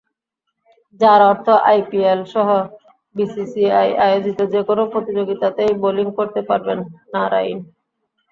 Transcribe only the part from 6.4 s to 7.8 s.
পারবেন নারাইন।